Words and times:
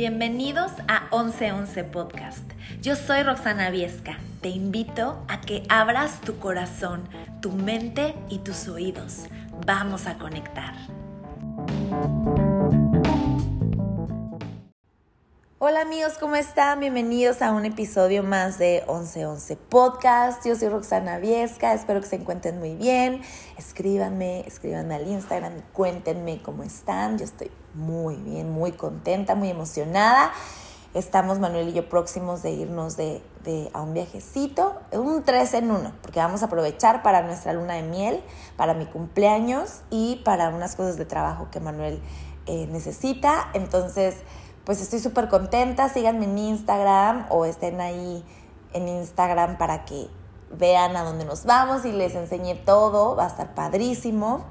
Bienvenidos 0.00 0.72
a 0.88 1.14
1111 1.14 1.84
Podcast. 1.84 2.50
Yo 2.80 2.96
soy 2.96 3.22
Roxana 3.22 3.68
Viesca. 3.68 4.16
Te 4.40 4.48
invito 4.48 5.22
a 5.28 5.42
que 5.42 5.62
abras 5.68 6.22
tu 6.22 6.38
corazón, 6.38 7.02
tu 7.42 7.52
mente 7.52 8.14
y 8.30 8.38
tus 8.38 8.66
oídos. 8.66 9.26
Vamos 9.66 10.06
a 10.06 10.16
conectar. 10.16 10.72
Hola 15.70 15.82
amigos, 15.82 16.14
¿cómo 16.18 16.34
están? 16.34 16.80
Bienvenidos 16.80 17.42
a 17.42 17.52
un 17.52 17.64
episodio 17.64 18.24
más 18.24 18.58
de 18.58 18.82
1111 18.88 19.54
Podcast. 19.54 20.44
Yo 20.44 20.56
soy 20.56 20.68
Roxana 20.68 21.18
Viesca, 21.18 21.74
espero 21.74 22.00
que 22.00 22.08
se 22.08 22.16
encuentren 22.16 22.58
muy 22.58 22.74
bien. 22.74 23.22
Escríbanme, 23.56 24.40
escríbanme 24.48 24.96
al 24.96 25.06
Instagram 25.06 25.62
cuéntenme 25.72 26.42
cómo 26.42 26.64
están. 26.64 27.18
Yo 27.18 27.24
estoy 27.24 27.52
muy 27.74 28.16
bien, 28.16 28.50
muy 28.50 28.72
contenta, 28.72 29.36
muy 29.36 29.48
emocionada. 29.48 30.32
Estamos 30.92 31.38
Manuel 31.38 31.68
y 31.68 31.72
yo 31.72 31.88
próximos 31.88 32.42
de 32.42 32.50
irnos 32.50 32.96
de, 32.96 33.22
a 33.72 33.80
un 33.80 33.94
viajecito, 33.94 34.80
un 34.90 35.22
3 35.22 35.54
en 35.54 35.70
1, 35.70 35.92
porque 36.02 36.18
vamos 36.18 36.42
a 36.42 36.46
aprovechar 36.46 37.04
para 37.04 37.22
nuestra 37.22 37.52
luna 37.52 37.74
de 37.74 37.82
miel, 37.82 38.24
para 38.56 38.74
mi 38.74 38.86
cumpleaños 38.86 39.82
y 39.88 40.20
para 40.24 40.48
unas 40.48 40.74
cosas 40.74 40.96
de 40.96 41.04
trabajo 41.04 41.46
que 41.52 41.60
Manuel 41.60 42.02
eh, 42.46 42.66
necesita. 42.72 43.50
Entonces, 43.54 44.16
pues 44.64 44.80
estoy 44.80 45.00
súper 45.00 45.28
contenta. 45.28 45.88
Síganme 45.88 46.24
en 46.24 46.38
Instagram 46.38 47.26
o 47.30 47.44
estén 47.44 47.80
ahí 47.80 48.24
en 48.72 48.88
Instagram 48.88 49.58
para 49.58 49.84
que 49.84 50.08
vean 50.52 50.96
a 50.96 51.04
dónde 51.04 51.24
nos 51.24 51.44
vamos 51.44 51.84
y 51.84 51.92
les 51.92 52.14
enseñe 52.14 52.54
todo. 52.64 53.16
Va 53.16 53.24
a 53.24 53.28
estar 53.28 53.54
padrísimo. 53.54 54.44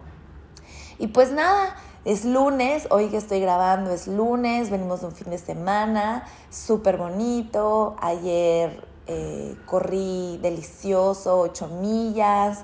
Y 0.98 1.08
pues 1.08 1.32
nada, 1.32 1.76
es 2.06 2.26
lunes, 2.26 2.88
hoy 2.92 3.08
que 3.10 3.18
estoy 3.18 3.40
grabando 3.40 3.92
es 3.92 4.08
lunes, 4.08 4.70
venimos 4.70 5.02
de 5.02 5.08
un 5.08 5.14
fin 5.14 5.30
de 5.30 5.38
semana, 5.38 6.26
súper 6.50 6.98
bonito. 6.98 7.96
Ayer 8.02 8.86
eh, 9.08 9.56
corrí 9.66 10.38
delicioso, 10.42 11.40
ocho 11.40 11.68
millas. 11.68 12.64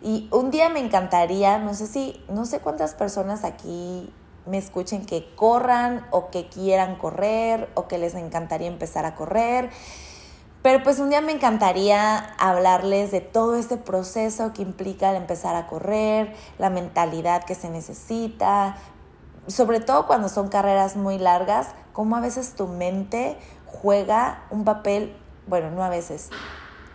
Y 0.00 0.28
un 0.32 0.50
día 0.50 0.68
me 0.68 0.80
encantaría, 0.80 1.58
no 1.58 1.74
sé 1.74 1.86
si, 1.86 2.24
no 2.28 2.44
sé 2.44 2.58
cuántas 2.58 2.94
personas 2.94 3.44
aquí 3.44 4.12
me 4.46 4.58
escuchen 4.58 5.06
que 5.06 5.34
corran 5.34 6.06
o 6.10 6.30
que 6.30 6.48
quieran 6.48 6.96
correr 6.96 7.68
o 7.74 7.88
que 7.88 7.98
les 7.98 8.14
encantaría 8.14 8.68
empezar 8.68 9.04
a 9.04 9.14
correr. 9.14 9.70
Pero 10.62 10.82
pues 10.84 11.00
un 11.00 11.10
día 11.10 11.20
me 11.20 11.32
encantaría 11.32 12.18
hablarles 12.38 13.10
de 13.10 13.20
todo 13.20 13.56
este 13.56 13.76
proceso 13.76 14.52
que 14.52 14.62
implica 14.62 15.10
el 15.10 15.16
empezar 15.16 15.56
a 15.56 15.66
correr, 15.66 16.34
la 16.58 16.70
mentalidad 16.70 17.44
que 17.44 17.56
se 17.56 17.68
necesita, 17.68 18.76
sobre 19.48 19.80
todo 19.80 20.06
cuando 20.06 20.28
son 20.28 20.48
carreras 20.48 20.96
muy 20.96 21.18
largas, 21.18 21.68
cómo 21.92 22.14
a 22.16 22.20
veces 22.20 22.54
tu 22.54 22.68
mente 22.68 23.36
juega 23.66 24.44
un 24.50 24.64
papel, 24.64 25.16
bueno, 25.48 25.72
no 25.72 25.82
a 25.82 25.88
veces, 25.88 26.30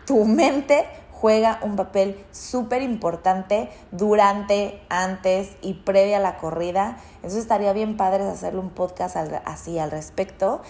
tu 0.06 0.24
mente 0.24 0.88
juega 1.22 1.60
un 1.64 1.76
papel 1.76 2.24
súper 2.32 2.84
importante 2.84 3.70
durante, 3.92 4.82
antes 4.90 5.58
y 5.62 5.74
previa 5.74 6.18
a 6.18 6.20
la 6.20 6.38
corrida. 6.38 6.98
Entonces 7.16 7.40
estaría 7.40 7.74
bien 7.74 7.98
padre 7.98 8.24
hacerle 8.24 8.60
un 8.60 8.70
podcast 8.70 9.18
así 9.46 9.80
al 9.80 9.90
respecto. 9.92 10.62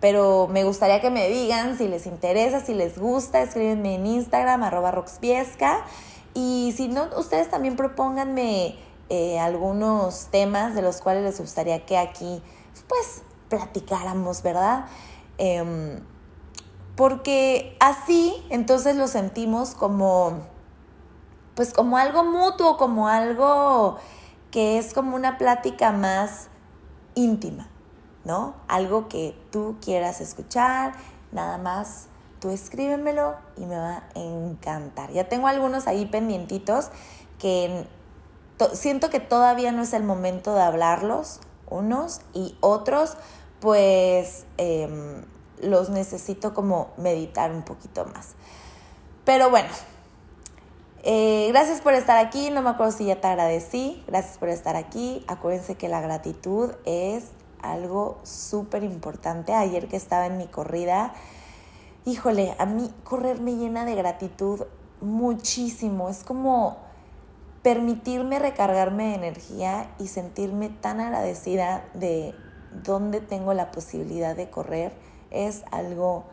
Pero 0.00 0.48
me 0.50 0.64
gustaría 0.64 1.00
que 1.00 1.08
me 1.08 1.28
digan 1.30 1.78
si 1.78 1.88
les 1.88 2.06
interesa, 2.06 2.60
si 2.60 2.74
les 2.74 2.98
gusta, 2.98 3.40
escríbenme 3.40 3.94
en 3.94 4.06
Instagram, 4.06 4.62
arroba 4.62 4.90
roxpiesca. 4.90 5.82
Y 6.34 6.74
si 6.76 6.88
no, 6.88 7.08
ustedes 7.16 7.48
también 7.48 7.76
propónganme 7.76 8.76
eh, 9.08 9.38
algunos 9.38 10.26
temas 10.26 10.74
de 10.74 10.82
los 10.82 11.00
cuales 11.00 11.22
les 11.22 11.40
gustaría 11.40 11.86
que 11.86 11.96
aquí, 11.96 12.42
pues, 12.88 13.22
platicáramos, 13.48 14.42
¿verdad? 14.42 14.84
Em, 15.38 16.00
porque 16.96 17.76
así 17.80 18.34
entonces 18.50 18.96
lo 18.96 19.08
sentimos 19.08 19.74
como, 19.74 20.38
pues 21.54 21.72
como 21.72 21.96
algo 21.96 22.24
mutuo, 22.24 22.76
como 22.76 23.08
algo 23.08 23.96
que 24.50 24.78
es 24.78 24.94
como 24.94 25.16
una 25.16 25.36
plática 25.36 25.90
más 25.90 26.48
íntima, 27.14 27.66
¿no? 28.24 28.54
Algo 28.68 29.08
que 29.08 29.36
tú 29.50 29.76
quieras 29.82 30.20
escuchar, 30.20 30.94
nada 31.32 31.58
más 31.58 32.06
tú 32.38 32.50
escríbemelo 32.50 33.34
y 33.56 33.66
me 33.66 33.76
va 33.76 34.04
a 34.14 34.18
encantar. 34.18 35.10
Ya 35.10 35.28
tengo 35.28 35.48
algunos 35.48 35.88
ahí 35.88 36.06
pendientitos 36.06 36.90
que 37.38 37.86
siento 38.72 39.10
que 39.10 39.18
todavía 39.18 39.72
no 39.72 39.82
es 39.82 39.92
el 39.92 40.04
momento 40.04 40.54
de 40.54 40.62
hablarlos, 40.62 41.40
unos 41.68 42.20
y 42.32 42.56
otros, 42.60 43.16
pues... 43.60 44.44
Em, 44.58 45.24
los 45.62 45.90
necesito 45.90 46.54
como 46.54 46.88
meditar 46.96 47.50
un 47.50 47.62
poquito 47.62 48.04
más. 48.06 48.34
Pero 49.24 49.50
bueno, 49.50 49.68
eh, 51.02 51.48
gracias 51.50 51.80
por 51.80 51.94
estar 51.94 52.18
aquí. 52.18 52.50
No 52.50 52.62
me 52.62 52.70
acuerdo 52.70 52.92
si 52.92 53.06
ya 53.06 53.20
te 53.20 53.26
agradecí. 53.26 54.02
Gracias 54.06 54.38
por 54.38 54.48
estar 54.48 54.76
aquí. 54.76 55.24
Acuérdense 55.28 55.76
que 55.76 55.88
la 55.88 56.00
gratitud 56.00 56.72
es 56.84 57.24
algo 57.60 58.18
súper 58.22 58.84
importante. 58.84 59.52
Ayer 59.52 59.88
que 59.88 59.96
estaba 59.96 60.26
en 60.26 60.38
mi 60.38 60.46
corrida, 60.46 61.14
híjole, 62.04 62.54
a 62.58 62.66
mí 62.66 62.90
correr 63.04 63.40
me 63.40 63.56
llena 63.56 63.84
de 63.84 63.94
gratitud 63.94 64.62
muchísimo. 65.00 66.08
Es 66.08 66.24
como 66.24 66.78
permitirme 67.62 68.38
recargarme 68.38 69.08
de 69.08 69.14
energía 69.14 69.90
y 69.98 70.08
sentirme 70.08 70.68
tan 70.68 71.00
agradecida 71.00 71.84
de 71.94 72.34
dónde 72.82 73.20
tengo 73.20 73.54
la 73.54 73.70
posibilidad 73.70 74.36
de 74.36 74.50
correr 74.50 74.92
es 75.34 75.64
algo 75.70 76.24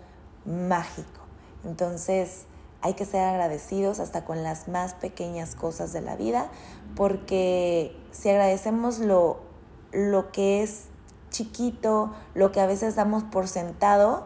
mágico. 0.46 1.22
Entonces 1.66 2.46
hay 2.82 2.94
que 2.94 3.06
ser 3.06 3.24
agradecidos 3.24 4.00
hasta 4.00 4.26
con 4.26 4.44
las 4.44 4.68
más 4.68 4.94
pequeñas 4.96 5.56
cosas 5.56 5.94
de 5.94 6.02
la 6.02 6.16
vida, 6.16 6.50
porque 6.96 7.96
si 8.12 8.30
agradecemos 8.30 9.00
lo, 9.00 9.40
lo 9.92 10.32
que 10.32 10.64
es 10.64 10.86
chiquito, 11.30 12.12
lo 12.34 12.52
que 12.52 12.60
a 12.60 12.66
veces 12.66 12.96
damos 12.96 13.24
por 13.24 13.48
sentado, 13.48 14.26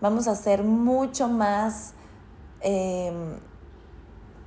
vamos 0.00 0.28
a 0.28 0.36
ser 0.36 0.62
mucho 0.62 1.28
más, 1.28 1.94
em, 2.60 3.38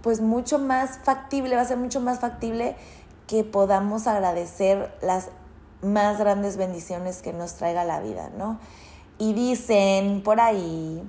pues 0.01 0.21
mucho 0.21 0.59
más 0.59 0.99
factible, 1.03 1.55
va 1.55 1.61
a 1.63 1.65
ser 1.65 1.77
mucho 1.77 1.99
más 1.99 2.19
factible 2.19 2.75
que 3.27 3.43
podamos 3.43 4.07
agradecer 4.07 4.95
las 5.01 5.29
más 5.81 6.17
grandes 6.17 6.57
bendiciones 6.57 7.21
que 7.21 7.33
nos 7.33 7.55
traiga 7.55 7.83
la 7.83 7.99
vida, 7.99 8.29
¿no? 8.37 8.59
Y 9.19 9.33
dicen 9.33 10.23
por 10.23 10.39
ahí 10.39 11.03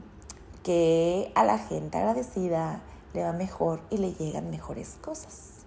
que 0.64 1.32
a 1.36 1.44
la 1.44 1.58
gente 1.58 1.96
agradecida 1.96 2.82
le 3.14 3.22
va 3.22 3.32
mejor 3.32 3.80
y 3.88 3.98
le 3.98 4.12
llegan 4.12 4.50
mejores 4.50 4.98
cosas. 5.00 5.64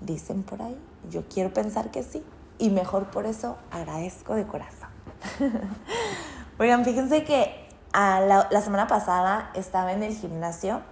Dicen 0.00 0.42
por 0.42 0.60
ahí. 0.60 0.78
Yo 1.10 1.26
quiero 1.26 1.52
pensar 1.52 1.90
que 1.90 2.02
sí. 2.02 2.22
Y 2.58 2.68
mejor 2.68 3.10
por 3.10 3.24
eso 3.24 3.56
agradezco 3.70 4.34
de 4.34 4.46
corazón. 4.46 4.90
Oigan, 6.58 6.84
fíjense 6.84 7.24
que 7.24 7.66
la, 7.92 8.46
la 8.50 8.60
semana 8.60 8.86
pasada 8.86 9.50
estaba 9.54 9.92
en 9.94 10.02
el 10.02 10.14
gimnasio 10.14 10.82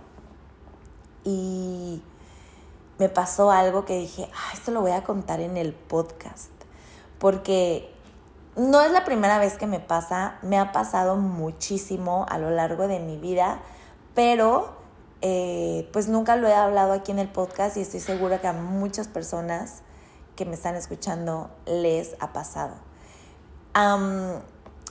y 1.22 2.03
me 2.99 3.10
pasó 3.10 3.50
algo 3.50 3.84
que 3.84 3.99
dije, 3.99 4.28
ah, 4.33 4.50
esto 4.54 4.71
lo 4.71 4.81
voy 4.81 4.93
a 4.93 5.04
contar 5.04 5.41
en 5.41 5.59
el 5.59 5.75
podcast. 5.75 6.50
Porque 7.19 7.91
no 8.57 8.83
es 8.83 8.93
la 8.93 9.05
primera 9.05 9.39
vez 9.39 9.57
que 9.57 9.67
me 9.67 9.81
pasa, 9.81 10.39
me 10.43 10.59
ha 10.59 10.73
pasado 10.73 11.17
muchísimo 11.17 12.27
a 12.29 12.39
lo 12.39 12.51
largo 12.51 12.87
de 12.87 13.01
mi 13.01 13.17
vida, 13.17 13.61
pero 14.15 14.77
eh, 15.23 15.89
pues 15.93 16.09
nunca 16.09 16.37
lo 16.37 16.49
he 16.49 16.55
hablado 16.55 16.93
aquí 16.93 17.13
en 17.13 17.19
el 17.19 17.29
podcast 17.29 17.77
y 17.77 17.81
estoy 17.81 18.01
segura 18.01 18.41
que 18.41 18.49
a 18.49 18.53
muchas 18.53 19.09
personas 19.09 19.83
que 20.37 20.45
me 20.45 20.55
están 20.55 20.75
escuchando 20.77 21.51
les 21.66 22.16
ha 22.21 22.33
pasado. 22.33 22.75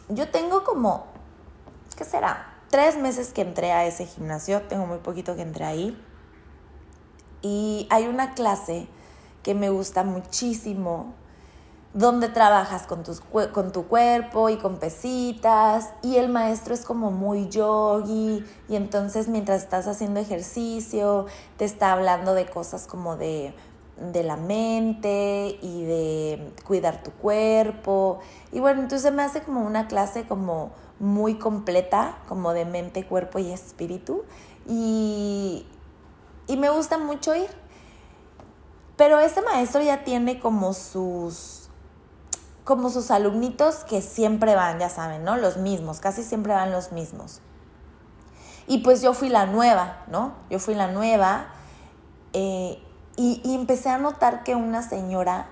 yo 0.09 0.29
tengo 0.29 0.63
como, 0.63 1.05
¿qué 1.95 2.03
será? 2.03 2.47
Tres 2.69 2.97
meses 2.97 3.33
que 3.33 3.41
entré 3.41 3.73
a 3.73 3.85
ese 3.85 4.05
gimnasio, 4.05 4.61
tengo 4.63 4.87
muy 4.87 4.99
poquito 4.99 5.35
que 5.35 5.41
entré 5.41 5.65
ahí. 5.65 6.01
Y 7.41 7.87
hay 7.89 8.07
una 8.07 8.33
clase 8.33 8.87
que 9.43 9.53
me 9.55 9.69
gusta 9.69 10.03
muchísimo 10.03 11.13
donde 11.93 12.29
trabajas 12.29 12.83
con, 12.87 13.03
tus, 13.03 13.19
con 13.19 13.71
tu 13.71 13.87
cuerpo 13.87 14.49
y 14.49 14.57
con 14.57 14.77
pesitas 14.77 15.89
y 16.01 16.15
el 16.15 16.29
maestro 16.29 16.73
es 16.73 16.85
como 16.85 17.11
muy 17.11 17.49
yogi 17.49 18.45
y 18.69 18.75
entonces 18.75 19.27
mientras 19.27 19.63
estás 19.63 19.87
haciendo 19.87 20.21
ejercicio 20.21 21.25
te 21.57 21.65
está 21.65 21.91
hablando 21.91 22.33
de 22.33 22.45
cosas 22.45 22.87
como 22.87 23.17
de, 23.17 23.53
de 23.97 24.23
la 24.23 24.37
mente 24.37 25.59
y 25.61 25.83
de 25.83 26.53
cuidar 26.65 27.03
tu 27.03 27.11
cuerpo. 27.11 28.19
Y 28.51 28.59
bueno, 28.59 28.81
entonces 28.81 29.13
me 29.13 29.23
hace 29.23 29.41
como 29.41 29.61
una 29.61 29.87
clase 29.87 30.25
como 30.25 30.71
muy 30.99 31.35
completa, 31.35 32.17
como 32.27 32.53
de 32.53 32.65
mente, 32.65 33.05
cuerpo 33.05 33.39
y 33.39 33.51
espíritu. 33.51 34.23
Y, 34.67 35.67
y 36.47 36.57
me 36.57 36.69
gusta 36.69 36.97
mucho 36.97 37.35
ir. 37.35 37.49
Pero 38.97 39.19
este 39.19 39.41
maestro 39.41 39.81
ya 39.81 40.03
tiene 40.03 40.39
como 40.39 40.73
sus 40.73 41.70
como 42.71 42.89
sus 42.89 43.11
alumnitos 43.11 43.83
que 43.83 44.01
siempre 44.01 44.55
van, 44.55 44.79
ya 44.79 44.87
saben, 44.87 45.25
¿no? 45.25 45.35
Los 45.35 45.57
mismos, 45.57 45.99
casi 45.99 46.23
siempre 46.23 46.53
van 46.53 46.71
los 46.71 46.93
mismos. 46.93 47.41
Y 48.65 48.77
pues 48.77 49.01
yo 49.01 49.13
fui 49.13 49.27
la 49.27 49.45
nueva, 49.45 49.97
¿no? 50.07 50.31
Yo 50.49 50.57
fui 50.57 50.73
la 50.73 50.87
nueva 50.87 51.47
eh, 52.31 52.81
y, 53.17 53.41
y 53.43 53.55
empecé 53.55 53.89
a 53.89 53.97
notar 53.97 54.43
que 54.43 54.55
una 54.55 54.83
señora 54.83 55.47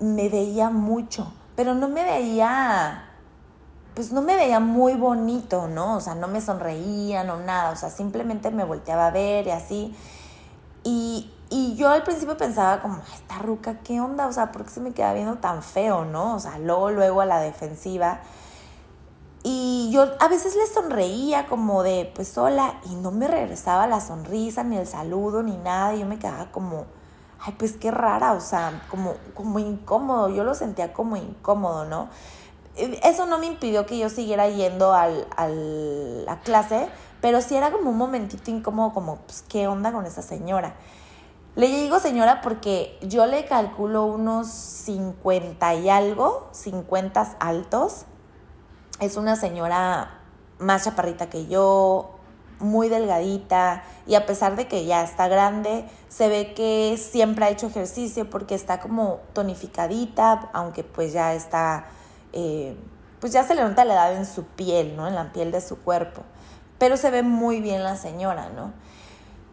me 0.00 0.28
veía 0.28 0.70
mucho, 0.70 1.32
pero 1.54 1.76
no 1.76 1.88
me 1.88 2.02
veía 2.02 3.04
pues 3.94 4.10
no 4.10 4.22
me 4.22 4.34
veía 4.34 4.58
muy 4.58 4.94
bonito, 4.94 5.68
¿no? 5.68 5.98
O 5.98 6.00
sea, 6.00 6.16
no 6.16 6.26
me 6.26 6.40
sonreía, 6.40 7.22
no 7.22 7.38
nada, 7.38 7.70
o 7.70 7.76
sea, 7.76 7.90
simplemente 7.90 8.50
me 8.50 8.64
volteaba 8.64 9.06
a 9.06 9.10
ver 9.12 9.46
y 9.46 9.50
así. 9.50 9.94
Y, 10.82 11.30
y 11.52 11.74
yo 11.74 11.88
al 11.88 12.04
principio 12.04 12.36
pensaba 12.36 12.80
como, 12.80 13.02
esta 13.12 13.38
ruca, 13.40 13.80
¿qué 13.80 14.00
onda? 14.00 14.28
O 14.28 14.32
sea, 14.32 14.52
¿por 14.52 14.64
qué 14.64 14.70
se 14.70 14.80
me 14.80 14.92
queda 14.92 15.12
viendo 15.14 15.38
tan 15.38 15.64
feo, 15.64 16.04
no? 16.04 16.36
O 16.36 16.38
sea, 16.38 16.58
luego, 16.60 16.92
luego 16.92 17.20
a 17.22 17.26
la 17.26 17.40
defensiva. 17.40 18.20
Y 19.42 19.90
yo 19.92 20.06
a 20.20 20.28
veces 20.28 20.54
le 20.54 20.64
sonreía 20.68 21.46
como 21.48 21.82
de, 21.82 22.12
pues 22.14 22.38
hola, 22.38 22.74
y 22.88 22.94
no 22.94 23.10
me 23.10 23.26
regresaba 23.26 23.88
la 23.88 24.00
sonrisa, 24.00 24.62
ni 24.62 24.76
el 24.76 24.86
saludo, 24.86 25.42
ni 25.42 25.56
nada. 25.56 25.92
Y 25.94 26.00
yo 26.00 26.06
me 26.06 26.20
quedaba 26.20 26.52
como, 26.52 26.86
ay, 27.40 27.56
pues 27.58 27.72
qué 27.72 27.90
rara, 27.90 28.34
o 28.34 28.40
sea, 28.40 28.82
como, 28.88 29.14
como 29.34 29.58
incómodo. 29.58 30.28
Yo 30.28 30.44
lo 30.44 30.54
sentía 30.54 30.92
como 30.92 31.16
incómodo, 31.16 31.84
¿no? 31.84 32.10
Eso 32.76 33.26
no 33.26 33.38
me 33.38 33.46
impidió 33.46 33.86
que 33.86 33.98
yo 33.98 34.08
siguiera 34.08 34.48
yendo 34.48 34.94
al, 34.94 35.26
a 35.36 35.48
la 35.48 36.38
clase, 36.42 36.88
pero 37.20 37.40
sí 37.40 37.56
era 37.56 37.72
como 37.72 37.90
un 37.90 37.98
momentito 37.98 38.52
incómodo, 38.52 38.92
como, 38.94 39.16
pues, 39.16 39.42
¿qué 39.48 39.66
onda 39.66 39.90
con 39.90 40.06
esa 40.06 40.22
señora? 40.22 40.76
Le 41.60 41.66
digo 41.66 42.00
señora 42.00 42.40
porque 42.40 42.98
yo 43.02 43.26
le 43.26 43.44
calculo 43.44 44.06
unos 44.06 44.46
50 44.46 45.74
y 45.74 45.90
algo, 45.90 46.48
50 46.52 47.36
altos. 47.38 48.06
Es 48.98 49.18
una 49.18 49.36
señora 49.36 50.20
más 50.58 50.84
chaparrita 50.84 51.28
que 51.28 51.48
yo, 51.48 52.12
muy 52.60 52.88
delgadita 52.88 53.82
y 54.06 54.14
a 54.14 54.24
pesar 54.24 54.56
de 54.56 54.68
que 54.68 54.86
ya 54.86 55.02
está 55.02 55.28
grande, 55.28 55.84
se 56.08 56.30
ve 56.30 56.54
que 56.54 56.96
siempre 56.96 57.44
ha 57.44 57.50
hecho 57.50 57.66
ejercicio 57.66 58.30
porque 58.30 58.54
está 58.54 58.80
como 58.80 59.20
tonificadita, 59.34 60.48
aunque 60.54 60.82
pues 60.82 61.12
ya 61.12 61.34
está, 61.34 61.88
eh, 62.32 62.74
pues 63.20 63.34
ya 63.34 63.44
se 63.44 63.54
le 63.54 63.60
nota 63.60 63.84
la 63.84 63.92
edad 63.92 64.16
en 64.16 64.24
su 64.24 64.46
piel, 64.46 64.96
¿no? 64.96 65.06
En 65.06 65.14
la 65.14 65.30
piel 65.30 65.52
de 65.52 65.60
su 65.60 65.78
cuerpo. 65.78 66.22
Pero 66.78 66.96
se 66.96 67.10
ve 67.10 67.22
muy 67.22 67.60
bien 67.60 67.84
la 67.84 67.96
señora, 67.96 68.48
¿no? 68.48 68.72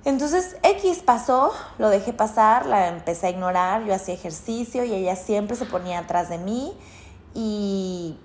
Entonces 0.08 0.56
X 0.64 1.04
pasó, 1.04 1.52
lo 1.80 1.90
dejé 1.90 2.14
pasar, 2.14 2.66
la 2.66 2.88
empecé 2.88 3.28
a 3.28 3.30
ignorar, 3.30 3.84
yo 3.84 3.94
hacía 3.94 4.14
ejercicio 4.14 4.86
y 4.86 4.94
ella 4.94 5.18
siempre 5.18 5.58
se 5.58 5.66
ponía 5.66 6.00
atrás 6.00 6.30
de 6.30 6.38
mí 6.38 6.72
y, 7.34 8.18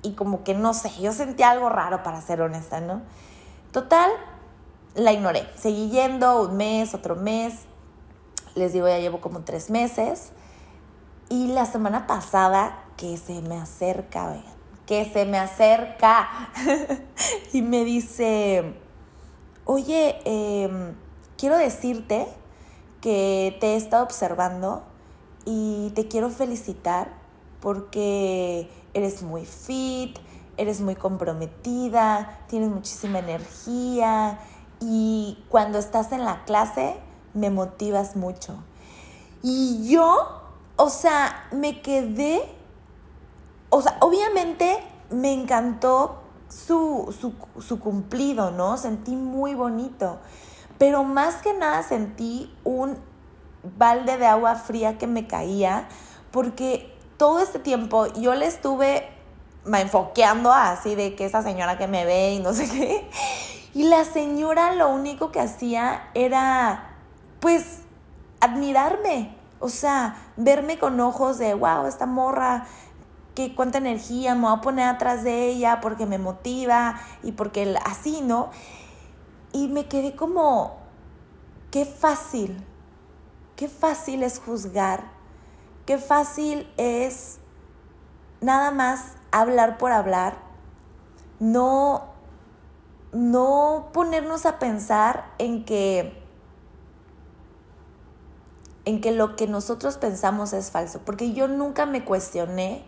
y 0.00 0.12
como 0.12 0.42
que 0.42 0.54
no 0.54 0.72
sé, 0.72 0.90
yo 0.98 1.12
sentía 1.12 1.50
algo 1.50 1.68
raro 1.68 2.02
para 2.02 2.22
ser 2.22 2.40
honesta, 2.40 2.80
¿no? 2.80 3.02
Total, 3.72 4.10
la 4.94 5.12
ignoré, 5.12 5.46
seguí 5.54 5.90
yendo 5.90 6.40
un 6.40 6.56
mes, 6.56 6.94
otro 6.94 7.14
mes, 7.14 7.52
les 8.54 8.72
digo 8.72 8.88
ya 8.88 8.98
llevo 8.98 9.20
como 9.20 9.40
tres 9.40 9.68
meses 9.68 10.30
y 11.28 11.48
la 11.48 11.66
semana 11.66 12.06
pasada 12.06 12.84
que 12.96 13.18
se 13.18 13.42
me 13.42 13.58
acerca, 13.58 14.34
que 14.86 15.04
se 15.04 15.26
me 15.26 15.38
acerca 15.38 16.30
y 17.52 17.60
me 17.60 17.84
dice 17.84 18.85
oye, 19.66 20.16
em, 20.24 20.94
quiero 21.36 21.58
decirte 21.58 22.26
que 23.02 23.56
te 23.60 23.74
he 23.74 23.76
estado 23.76 24.04
observando 24.04 24.82
y 25.44 25.90
te 25.94 26.08
quiero 26.08 26.30
felicitar 26.30 27.12
porque 27.60 28.70
eres 28.94 29.22
muy 29.22 29.44
fit, 29.44 30.18
eres 30.56 30.80
muy 30.80 30.94
comprometida, 30.94 32.40
tienes 32.48 32.70
muchísima 32.70 33.18
energía 33.18 34.38
y 34.80 35.44
cuando 35.48 35.78
estás 35.78 36.12
en 36.12 36.24
la 36.24 36.44
clase 36.44 36.96
me 37.34 37.50
motivas 37.50 38.16
mucho. 38.16 38.54
Y 39.42 39.88
yo, 39.88 40.42
o 40.76 40.88
sea, 40.88 41.48
me 41.52 41.82
quedé, 41.82 42.42
o 43.70 43.82
sea, 43.82 43.98
obviamente 44.00 44.82
me 45.10 45.32
encantó 45.32 46.22
su, 46.48 47.14
su, 47.60 47.80
cumplido, 47.80 48.50
¿no? 48.50 48.76
Sentí 48.76 49.16
muy 49.16 49.54
bonito. 49.54 50.18
Pero 50.78 51.04
más 51.04 51.36
que 51.36 51.52
nada 51.54 51.82
sentí 51.82 52.54
un 52.64 52.98
balde 53.78 54.18
de 54.18 54.26
agua 54.26 54.54
fría 54.56 54.98
que 54.98 55.06
me 55.06 55.26
caía 55.26 55.88
porque 56.30 56.94
todo 57.16 57.40
este 57.40 57.58
tiempo 57.58 58.06
yo 58.14 58.34
le 58.34 58.46
estuve 58.46 59.08
me 59.66 59.80
enfoqueando 59.80 60.52
así 60.52 60.94
de 60.94 61.14
que 61.14 61.24
esa 61.24 61.42
señora 61.42 61.76
que 61.76 61.88
me 61.88 62.04
ve 62.04 62.34
y 62.34 62.38
no 62.38 62.52
sé 62.54 62.68
qué. 62.68 63.10
Y 63.74 63.84
la 63.84 64.04
señora 64.04 64.72
lo 64.72 64.88
único 64.88 65.30
que 65.30 65.40
hacía 65.40 66.08
era, 66.14 66.94
pues, 67.40 67.80
admirarme. 68.40 69.36
O 69.58 69.68
sea, 69.68 70.16
verme 70.36 70.78
con 70.78 70.98
ojos 71.00 71.38
de, 71.38 71.52
wow, 71.52 71.86
esta 71.86 72.06
morra 72.06 72.66
que 73.36 73.54
cuánta 73.54 73.78
energía 73.78 74.34
me 74.34 74.48
voy 74.48 74.56
a 74.56 74.62
poner 74.62 74.88
atrás 74.88 75.22
de 75.22 75.46
ella 75.46 75.80
porque 75.82 76.06
me 76.06 76.18
motiva 76.18 76.98
y 77.22 77.32
porque 77.32 77.76
así, 77.84 78.22
¿no? 78.22 78.48
Y 79.52 79.68
me 79.68 79.86
quedé 79.86 80.16
como, 80.16 80.78
qué 81.70 81.84
fácil, 81.84 82.56
qué 83.54 83.68
fácil 83.68 84.22
es 84.22 84.40
juzgar, 84.40 85.04
qué 85.84 85.98
fácil 85.98 86.66
es 86.78 87.38
nada 88.40 88.70
más 88.70 89.12
hablar 89.32 89.76
por 89.76 89.92
hablar, 89.92 90.38
no, 91.38 92.06
no 93.12 93.90
ponernos 93.92 94.46
a 94.46 94.58
pensar 94.58 95.30
en 95.38 95.64
que 95.66 96.24
en 98.86 99.00
que 99.00 99.10
lo 99.10 99.34
que 99.36 99.48
nosotros 99.48 99.98
pensamos 99.98 100.52
es 100.54 100.70
falso, 100.70 101.00
porque 101.04 101.32
yo 101.32 101.48
nunca 101.48 101.84
me 101.86 102.04
cuestioné 102.04 102.84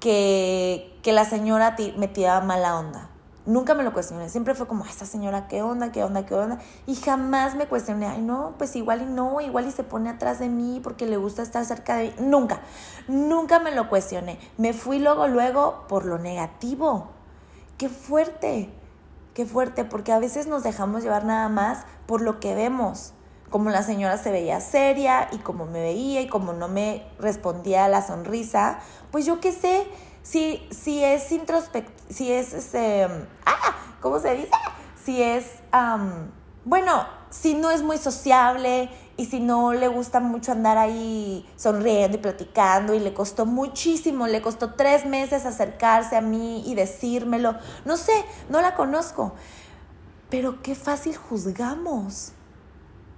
que, 0.00 0.94
la 1.04 1.24
señora 1.24 1.76
me 1.96 2.08
tiraba 2.08 2.44
mala 2.44 2.78
onda. 2.78 3.08
Nunca 3.46 3.72
me 3.72 3.82
lo 3.82 3.94
cuestioné, 3.94 4.28
siempre 4.28 4.54
fue 4.54 4.66
como, 4.66 4.84
esta 4.84 5.06
señora, 5.06 5.48
¿qué 5.48 5.62
onda, 5.62 5.90
qué 5.90 6.04
onda, 6.04 6.26
qué 6.26 6.34
onda? 6.34 6.58
Y 6.86 6.96
jamás 6.96 7.54
me 7.54 7.66
cuestioné, 7.66 8.06
ay, 8.06 8.20
no, 8.20 8.52
pues 8.58 8.76
igual 8.76 9.00
y 9.00 9.06
no, 9.06 9.40
igual 9.40 9.66
y 9.66 9.70
se 9.70 9.84
pone 9.84 10.10
atrás 10.10 10.38
de 10.38 10.50
mí 10.50 10.80
porque 10.84 11.06
le 11.06 11.16
gusta 11.16 11.40
estar 11.40 11.64
cerca 11.64 11.96
de 11.96 12.08
mí. 12.08 12.14
Nunca, 12.18 12.60
nunca 13.08 13.58
me 13.58 13.70
lo 13.70 13.88
cuestioné. 13.88 14.38
Me 14.58 14.74
fui 14.74 14.98
luego, 14.98 15.28
luego 15.28 15.86
por 15.88 16.04
lo 16.04 16.18
negativo. 16.18 17.08
Qué 17.78 17.88
fuerte, 17.88 18.68
qué 19.32 19.46
fuerte, 19.46 19.86
porque 19.86 20.12
a 20.12 20.18
veces 20.18 20.46
nos 20.46 20.62
dejamos 20.62 21.02
llevar 21.02 21.24
nada 21.24 21.48
más 21.48 21.86
por 22.04 22.20
lo 22.20 22.40
que 22.40 22.54
vemos 22.54 23.14
como 23.50 23.70
la 23.70 23.82
señora 23.82 24.18
se 24.18 24.30
veía 24.30 24.60
seria 24.60 25.28
y 25.32 25.38
como 25.38 25.66
me 25.66 25.80
veía 25.80 26.20
y 26.20 26.28
como 26.28 26.52
no 26.52 26.68
me 26.68 27.06
respondía 27.18 27.86
a 27.86 27.88
la 27.88 28.06
sonrisa, 28.06 28.80
pues 29.10 29.24
yo 29.26 29.40
qué 29.40 29.52
sé, 29.52 29.86
si, 30.22 30.66
si 30.70 31.02
es 31.02 31.32
introspect 31.32 31.98
si 32.10 32.32
es 32.32 32.52
este, 32.52 33.04
ah, 33.46 33.76
¿cómo 34.00 34.18
se 34.18 34.34
dice? 34.34 34.50
Si 35.04 35.22
es, 35.22 35.46
bueno, 36.64 37.06
si 37.30 37.54
no 37.54 37.70
es 37.70 37.82
muy 37.82 37.98
sociable 37.98 38.90
y 39.16 39.26
si 39.26 39.40
no 39.40 39.72
le 39.72 39.88
gusta 39.88 40.20
mucho 40.20 40.52
andar 40.52 40.78
ahí 40.78 41.48
sonriendo 41.56 42.18
y 42.18 42.20
platicando 42.20 42.94
y 42.94 43.00
le 43.00 43.14
costó 43.14 43.46
muchísimo, 43.46 44.26
le 44.26 44.42
costó 44.42 44.74
tres 44.74 45.06
meses 45.06 45.46
acercarse 45.46 46.16
a 46.16 46.20
mí 46.20 46.62
y 46.66 46.74
decírmelo, 46.74 47.56
no 47.84 47.96
sé, 47.96 48.24
no 48.48 48.60
la 48.60 48.74
conozco, 48.74 49.34
pero 50.30 50.62
qué 50.62 50.74
fácil 50.74 51.16
juzgamos 51.16 52.32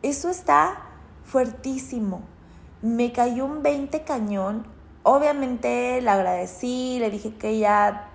eso 0.03 0.29
está 0.29 0.83
fuertísimo. 1.25 2.23
Me 2.83 3.13
cayó 3.13 3.45
un 3.45 3.63
20 3.63 4.03
cañón. 4.05 4.67
Obviamente 5.03 6.01
le 6.01 6.11
agradecí, 6.11 6.99
le 6.99 7.11
dije 7.11 7.35
que 7.35 7.51
ella 7.51 8.09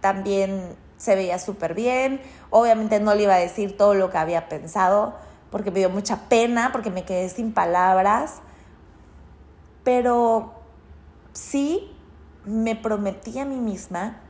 también 0.00 0.76
se 0.96 1.14
veía 1.14 1.38
súper 1.38 1.74
bien. 1.74 2.20
Obviamente 2.50 3.00
no 3.00 3.14
le 3.14 3.24
iba 3.24 3.34
a 3.34 3.38
decir 3.38 3.76
todo 3.76 3.94
lo 3.94 4.10
que 4.10 4.18
había 4.18 4.48
pensado 4.48 5.14
porque 5.50 5.70
me 5.70 5.78
dio 5.78 5.90
mucha 5.90 6.28
pena, 6.28 6.70
porque 6.72 6.90
me 6.90 7.04
quedé 7.04 7.28
sin 7.28 7.52
palabras. 7.52 8.40
Pero 9.84 10.54
sí 11.32 11.92
me 12.44 12.76
prometí 12.76 13.38
a 13.38 13.44
mí 13.44 13.56
misma 13.56 14.20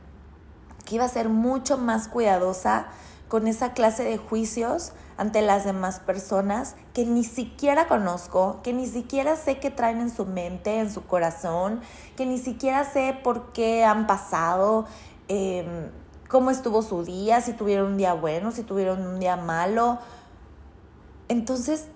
que 0.85 0.95
iba 0.95 1.05
a 1.05 1.09
ser 1.09 1.29
mucho 1.29 1.77
más 1.77 2.07
cuidadosa 2.07 2.87
con 3.27 3.47
esa 3.47 3.73
clase 3.73 4.03
de 4.03 4.17
juicios 4.17 4.93
ante 5.17 5.41
las 5.41 5.65
demás 5.65 5.99
personas 5.99 6.75
que 6.93 7.05
ni 7.05 7.23
siquiera 7.23 7.87
conozco, 7.87 8.59
que 8.63 8.71
ni 8.71 8.85
siquiera 8.85 9.35
sé 9.35 9.59
qué 9.59 9.71
traen 9.71 9.99
en 9.99 10.11
su 10.11 10.25
mente, 10.25 10.79
en 10.79 10.91
su 10.91 11.05
corazón, 11.05 11.81
que 12.15 12.25
ni 12.25 12.37
siquiera 12.37 12.83
sé 12.83 13.17
por 13.23 13.51
qué 13.51 13.83
han 13.83 14.05
pasado, 14.05 14.85
em, 15.27 15.89
cómo 16.29 16.51
estuvo 16.51 16.83
su 16.83 17.03
día, 17.03 17.41
si 17.41 17.53
tuvieron 17.53 17.93
un 17.93 17.97
día 17.97 18.13
bueno, 18.13 18.51
si 18.51 18.61
tuvieron 18.63 19.05
un 19.05 19.19
día 19.19 19.37
malo. 19.37 19.97
Entonces 21.29 21.87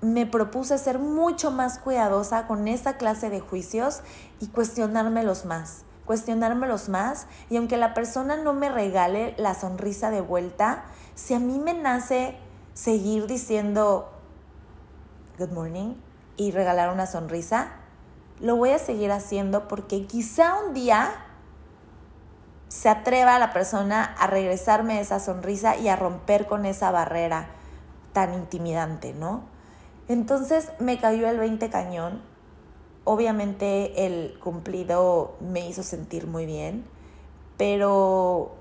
me 0.00 0.26
propuse 0.26 0.78
ser 0.78 0.98
mucho 0.98 1.50
más 1.50 1.78
cuidadosa 1.78 2.46
con 2.46 2.66
esa 2.68 2.96
clase 2.96 3.30
de 3.30 3.40
juicios 3.40 4.00
y 4.40 4.48
cuestionármelos 4.48 5.44
más, 5.44 5.84
cuestionármelos 6.04 6.88
más 6.88 7.26
y 7.50 7.56
aunque 7.56 7.76
la 7.76 7.94
persona 7.94 8.36
no 8.36 8.52
me 8.52 8.68
regale 8.68 9.34
la 9.38 9.54
sonrisa 9.54 10.10
de 10.10 10.20
vuelta, 10.20 10.84
si 11.14 11.34
a 11.34 11.38
mí 11.38 11.58
me 11.58 11.74
nace 11.74 12.36
seguir 12.74 13.26
diciendo 13.26 14.10
good 15.38 15.50
morning 15.50 15.94
y 16.36 16.50
regalar 16.50 16.92
una 16.92 17.06
sonrisa, 17.06 17.72
lo 18.40 18.56
voy 18.56 18.70
a 18.70 18.78
seguir 18.78 19.12
haciendo 19.12 19.68
porque 19.68 20.06
quizá 20.06 20.58
un 20.60 20.74
día 20.74 21.12
se 22.68 22.88
atreva 22.88 23.38
la 23.38 23.52
persona 23.52 24.02
a 24.18 24.26
regresarme 24.26 25.00
esa 25.00 25.20
sonrisa 25.20 25.76
y 25.76 25.88
a 25.88 25.96
romper 25.96 26.46
con 26.46 26.66
esa 26.66 26.90
barrera 26.90 27.46
tan 28.12 28.34
intimidante, 28.34 29.12
¿no? 29.12 29.44
Entonces 30.08 30.70
me 30.80 30.98
cayó 30.98 31.28
el 31.28 31.38
20 31.38 31.70
cañón. 31.70 32.20
Obviamente 33.04 34.06
el 34.06 34.38
cumplido 34.40 35.36
me 35.40 35.68
hizo 35.68 35.82
sentir 35.82 36.26
muy 36.26 36.46
bien, 36.46 36.84
pero 37.56 38.56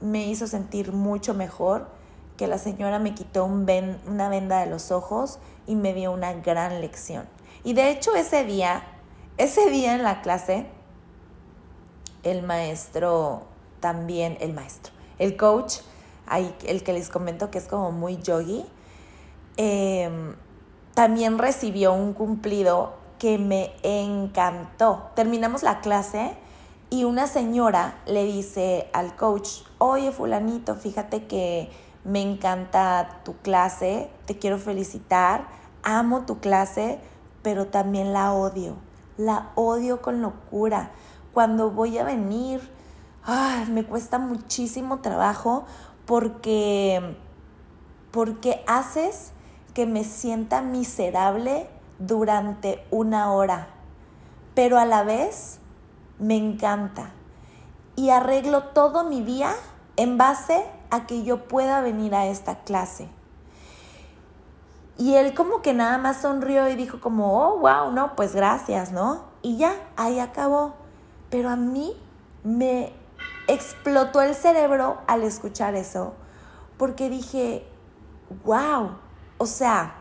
me 0.00 0.26
hizo 0.26 0.46
sentir 0.46 0.92
mucho 0.92 1.34
mejor 1.34 1.99
que 2.40 2.46
la 2.46 2.56
señora 2.56 2.98
me 2.98 3.14
quitó 3.14 3.44
una 3.44 4.30
venda 4.30 4.60
de 4.60 4.66
los 4.66 4.90
ojos 4.90 5.38
y 5.66 5.76
me 5.76 5.92
dio 5.92 6.10
una 6.10 6.32
gran 6.32 6.80
lección. 6.80 7.28
Y 7.62 7.74
de 7.74 7.90
hecho 7.90 8.16
ese 8.16 8.44
día, 8.44 8.82
ese 9.36 9.68
día 9.68 9.94
en 9.94 10.02
la 10.02 10.22
clase, 10.22 10.66
el 12.22 12.42
maestro 12.42 13.42
también, 13.78 14.38
el 14.40 14.54
maestro, 14.54 14.92
el 15.18 15.36
coach, 15.36 15.74
el 16.66 16.82
que 16.82 16.92
les 16.94 17.10
comento 17.10 17.50
que 17.50 17.58
es 17.58 17.68
como 17.68 17.92
muy 17.92 18.16
yogi, 18.16 18.64
Em, 19.62 20.36
también 20.94 21.36
recibió 21.36 21.92
un 21.92 22.14
cumplido 22.14 22.94
que 23.18 23.36
me 23.36 23.72
encantó. 23.82 25.10
Terminamos 25.14 25.62
la 25.62 25.80
clase 25.80 26.32
y 26.88 27.04
una 27.04 27.26
señora 27.26 28.00
le 28.06 28.24
dice 28.24 28.88
al 28.94 29.14
coach, 29.16 29.48
oye 29.76 30.12
fulanito, 30.12 30.76
fíjate 30.76 31.26
que 31.26 31.68
me 32.04 32.22
encanta 32.22 33.20
tu 33.24 33.36
clase, 33.38 34.10
te 34.26 34.38
quiero 34.38 34.58
felicitar, 34.58 35.46
amo 35.82 36.22
tu 36.22 36.40
clase, 36.40 36.98
pero 37.42 37.66
también 37.66 38.12
la 38.12 38.32
odio, 38.32 38.76
la 39.16 39.50
odio 39.54 40.00
con 40.00 40.22
locura. 40.22 40.90
Cuando 41.32 41.70
voy 41.70 41.98
a 41.98 42.04
venir, 42.04 42.60
me 43.70 43.84
cuesta 43.84 44.18
muchísimo 44.18 45.00
trabajo 45.00 45.64
porque, 46.06 47.16
porque 48.10 48.64
haces 48.66 49.32
que 49.74 49.86
me 49.86 50.04
sienta 50.04 50.62
miserable 50.62 51.68
durante 51.98 52.84
una 52.90 53.32
hora, 53.32 53.68
pero 54.54 54.78
a 54.78 54.86
la 54.86 55.04
vez 55.04 55.60
me 56.18 56.36
encanta 56.36 57.12
y 57.94 58.10
arreglo 58.10 58.64
todo 58.64 59.04
mi 59.04 59.22
día 59.22 59.52
en 59.96 60.16
base 60.16 60.64
a 60.90 61.06
que 61.06 61.22
yo 61.22 61.48
pueda 61.48 61.80
venir 61.80 62.14
a 62.14 62.26
esta 62.26 62.60
clase. 62.60 63.08
Y 64.98 65.14
él 65.14 65.34
como 65.34 65.62
que 65.62 65.72
nada 65.72 65.96
más 65.98 66.20
sonrió 66.20 66.68
y 66.68 66.74
dijo 66.76 67.00
como, 67.00 67.42
oh, 67.42 67.58
wow, 67.58 67.90
no, 67.90 68.16
pues 68.16 68.34
gracias, 68.34 68.92
¿no? 68.92 69.24
Y 69.40 69.56
ya, 69.56 69.74
ahí 69.96 70.20
acabó. 70.20 70.74
Pero 71.30 71.48
a 71.48 71.56
mí 71.56 71.96
me 72.44 72.92
explotó 73.46 74.20
el 74.20 74.34
cerebro 74.34 74.98
al 75.06 75.22
escuchar 75.22 75.74
eso, 75.74 76.12
porque 76.76 77.08
dije, 77.08 77.66
wow, 78.44 78.90
o 79.38 79.46
sea, 79.46 79.94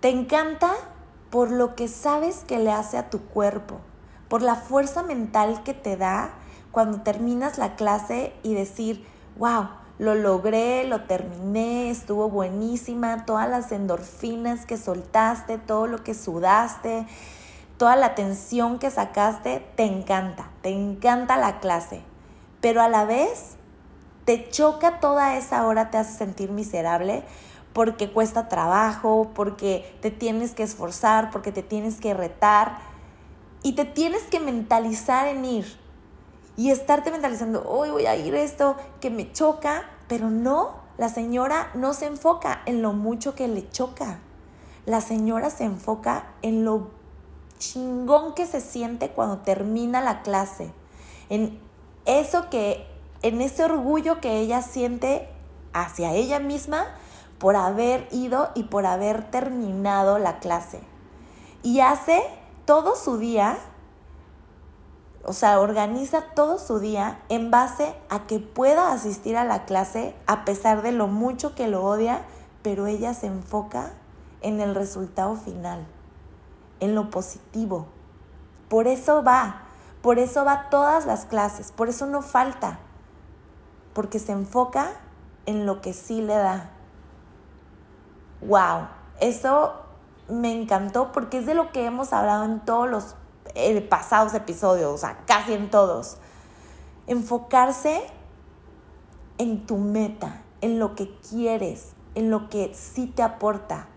te 0.00 0.10
encanta 0.10 0.72
por 1.30 1.50
lo 1.50 1.74
que 1.74 1.88
sabes 1.88 2.44
que 2.46 2.58
le 2.58 2.72
hace 2.72 2.98
a 2.98 3.10
tu 3.10 3.20
cuerpo, 3.20 3.78
por 4.28 4.42
la 4.42 4.56
fuerza 4.56 5.02
mental 5.02 5.62
que 5.62 5.72
te 5.72 5.96
da 5.96 6.34
cuando 6.74 7.00
terminas 7.00 7.56
la 7.56 7.76
clase 7.76 8.34
y 8.42 8.52
decir, 8.52 9.06
wow, 9.38 9.68
lo 9.98 10.16
logré, 10.16 10.84
lo 10.84 11.02
terminé, 11.02 11.88
estuvo 11.88 12.28
buenísima, 12.28 13.24
todas 13.24 13.48
las 13.48 13.70
endorfinas 13.70 14.66
que 14.66 14.76
soltaste, 14.76 15.56
todo 15.56 15.86
lo 15.86 16.02
que 16.02 16.14
sudaste, 16.14 17.06
toda 17.78 17.94
la 17.94 18.16
tensión 18.16 18.80
que 18.80 18.90
sacaste, 18.90 19.64
te 19.76 19.84
encanta, 19.84 20.50
te 20.62 20.70
encanta 20.70 21.36
la 21.36 21.60
clase, 21.60 22.02
pero 22.60 22.82
a 22.82 22.88
la 22.88 23.04
vez 23.04 23.56
te 24.24 24.48
choca 24.48 24.98
toda 24.98 25.36
esa 25.36 25.64
hora, 25.66 25.90
te 25.90 25.98
hace 25.98 26.18
sentir 26.18 26.50
miserable 26.50 27.22
porque 27.72 28.10
cuesta 28.10 28.48
trabajo, 28.48 29.30
porque 29.32 29.96
te 30.00 30.10
tienes 30.10 30.54
que 30.54 30.64
esforzar, 30.64 31.30
porque 31.30 31.52
te 31.52 31.62
tienes 31.62 32.00
que 32.00 32.14
retar 32.14 32.78
y 33.62 33.74
te 33.74 33.84
tienes 33.84 34.24
que 34.24 34.40
mentalizar 34.40 35.28
en 35.28 35.44
ir 35.44 35.83
y 36.56 36.70
estarte 36.70 37.10
mentalizando, 37.10 37.68
hoy 37.68 37.90
voy 37.90 38.06
a 38.06 38.16
ir 38.16 38.34
esto 38.34 38.76
que 39.00 39.10
me 39.10 39.32
choca, 39.32 39.84
pero 40.08 40.30
no, 40.30 40.72
la 40.98 41.08
señora 41.08 41.70
no 41.74 41.94
se 41.94 42.06
enfoca 42.06 42.62
en 42.66 42.82
lo 42.82 42.92
mucho 42.92 43.34
que 43.34 43.48
le 43.48 43.68
choca. 43.70 44.20
La 44.86 45.00
señora 45.00 45.50
se 45.50 45.64
enfoca 45.64 46.26
en 46.42 46.64
lo 46.64 46.90
chingón 47.58 48.34
que 48.34 48.46
se 48.46 48.60
siente 48.60 49.10
cuando 49.10 49.38
termina 49.38 50.00
la 50.00 50.22
clase, 50.22 50.72
en 51.30 51.58
eso 52.04 52.50
que 52.50 52.86
en 53.22 53.40
ese 53.40 53.64
orgullo 53.64 54.20
que 54.20 54.38
ella 54.40 54.60
siente 54.60 55.28
hacia 55.72 56.12
ella 56.12 56.38
misma 56.38 56.86
por 57.38 57.56
haber 57.56 58.06
ido 58.12 58.50
y 58.54 58.64
por 58.64 58.86
haber 58.86 59.30
terminado 59.30 60.18
la 60.18 60.38
clase. 60.38 60.80
Y 61.62 61.80
hace 61.80 62.22
todo 62.66 62.94
su 62.96 63.16
día, 63.16 63.58
o 65.26 65.32
sea, 65.32 65.60
organiza 65.60 66.22
todo 66.34 66.58
su 66.58 66.78
día 66.78 67.20
en 67.28 67.50
base 67.50 67.94
a 68.08 68.26
que 68.26 68.38
pueda 68.38 68.92
asistir 68.92 69.36
a 69.36 69.44
la 69.44 69.64
clase 69.64 70.14
a 70.26 70.44
pesar 70.44 70.82
de 70.82 70.92
lo 70.92 71.06
mucho 71.06 71.54
que 71.54 71.68
lo 71.68 71.84
odia, 71.84 72.22
pero 72.62 72.86
ella 72.86 73.14
se 73.14 73.26
enfoca 73.26 73.92
en 74.40 74.60
el 74.60 74.74
resultado 74.74 75.36
final, 75.36 75.86
en 76.80 76.94
lo 76.94 77.10
positivo. 77.10 77.86
Por 78.68 78.86
eso 78.86 79.22
va, 79.22 79.62
por 80.02 80.18
eso 80.18 80.44
va 80.44 80.68
todas 80.70 81.06
las 81.06 81.24
clases, 81.24 81.72
por 81.72 81.88
eso 81.88 82.06
no 82.06 82.22
falta 82.22 82.78
porque 83.94 84.18
se 84.18 84.32
enfoca 84.32 84.90
en 85.46 85.64
lo 85.64 85.80
que 85.80 85.94
sí 85.94 86.20
le 86.20 86.34
da. 86.34 86.70
¡Wow! 88.42 88.88
Eso 89.20 89.72
me 90.28 90.52
encantó 90.52 91.12
porque 91.12 91.38
es 91.38 91.46
de 91.46 91.54
lo 91.54 91.70
que 91.72 91.86
hemos 91.86 92.12
hablado 92.12 92.44
en 92.44 92.60
todos 92.60 92.90
los 92.90 93.14
eh, 93.54 93.80
pasados 93.80 94.34
episodios, 94.34 94.92
o 94.92 94.98
sea, 94.98 95.18
casi 95.26 95.52
en 95.52 95.70
todos. 95.70 96.16
Enfocarse 97.06 98.02
en 99.38 99.66
tu 99.66 99.76
meta, 99.76 100.42
en 100.60 100.78
lo 100.78 100.94
que 100.94 101.14
quieres, 101.28 101.92
en 102.14 102.30
lo 102.30 102.48
que 102.48 102.72
sí 102.74 103.06
te 103.06 103.22
aporta, 103.22 103.88